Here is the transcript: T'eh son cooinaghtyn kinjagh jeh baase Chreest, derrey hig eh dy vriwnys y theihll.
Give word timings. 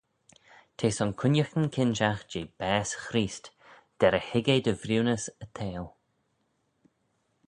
T'eh 0.77 0.95
son 0.97 1.11
cooinaghtyn 1.19 1.67
kinjagh 1.75 2.23
jeh 2.31 2.51
baase 2.59 2.95
Chreest, 3.05 3.45
derrey 3.99 4.25
hig 4.29 4.47
eh 4.53 4.63
dy 4.65 4.73
vriwnys 4.81 5.25
y 5.43 5.45
theihll. 5.55 5.91